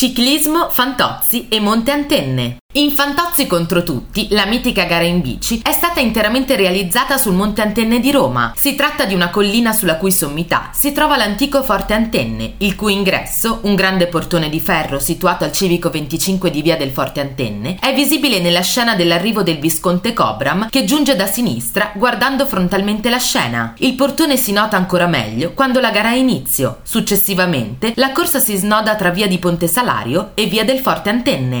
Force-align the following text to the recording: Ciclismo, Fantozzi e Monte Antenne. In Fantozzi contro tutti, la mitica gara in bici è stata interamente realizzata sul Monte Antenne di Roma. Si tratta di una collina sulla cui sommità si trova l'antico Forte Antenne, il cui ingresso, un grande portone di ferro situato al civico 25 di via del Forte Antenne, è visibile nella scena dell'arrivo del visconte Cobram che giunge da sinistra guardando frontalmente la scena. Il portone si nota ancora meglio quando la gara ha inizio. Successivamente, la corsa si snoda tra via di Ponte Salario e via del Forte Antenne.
Ciclismo, 0.00 0.70
Fantozzi 0.70 1.48
e 1.50 1.60
Monte 1.60 1.90
Antenne. 1.90 2.59
In 2.74 2.92
Fantozzi 2.92 3.48
contro 3.48 3.82
tutti, 3.82 4.28
la 4.30 4.46
mitica 4.46 4.84
gara 4.84 5.02
in 5.02 5.20
bici 5.20 5.60
è 5.60 5.72
stata 5.72 5.98
interamente 5.98 6.54
realizzata 6.54 7.18
sul 7.18 7.34
Monte 7.34 7.62
Antenne 7.62 7.98
di 7.98 8.12
Roma. 8.12 8.52
Si 8.56 8.76
tratta 8.76 9.06
di 9.06 9.14
una 9.14 9.30
collina 9.30 9.72
sulla 9.72 9.96
cui 9.96 10.12
sommità 10.12 10.70
si 10.72 10.92
trova 10.92 11.16
l'antico 11.16 11.64
Forte 11.64 11.94
Antenne, 11.94 12.54
il 12.58 12.76
cui 12.76 12.92
ingresso, 12.92 13.58
un 13.62 13.74
grande 13.74 14.06
portone 14.06 14.48
di 14.48 14.60
ferro 14.60 15.00
situato 15.00 15.42
al 15.42 15.50
civico 15.50 15.90
25 15.90 16.48
di 16.48 16.62
via 16.62 16.76
del 16.76 16.92
Forte 16.92 17.18
Antenne, 17.18 17.76
è 17.80 17.92
visibile 17.92 18.38
nella 18.38 18.62
scena 18.62 18.94
dell'arrivo 18.94 19.42
del 19.42 19.58
visconte 19.58 20.12
Cobram 20.12 20.68
che 20.70 20.84
giunge 20.84 21.16
da 21.16 21.26
sinistra 21.26 21.90
guardando 21.96 22.46
frontalmente 22.46 23.10
la 23.10 23.18
scena. 23.18 23.74
Il 23.78 23.94
portone 23.94 24.36
si 24.36 24.52
nota 24.52 24.76
ancora 24.76 25.08
meglio 25.08 25.54
quando 25.54 25.80
la 25.80 25.90
gara 25.90 26.10
ha 26.10 26.14
inizio. 26.14 26.78
Successivamente, 26.84 27.94
la 27.96 28.12
corsa 28.12 28.38
si 28.38 28.54
snoda 28.54 28.94
tra 28.94 29.10
via 29.10 29.26
di 29.26 29.40
Ponte 29.40 29.66
Salario 29.66 30.30
e 30.34 30.46
via 30.46 30.64
del 30.64 30.78
Forte 30.78 31.08
Antenne. 31.08 31.58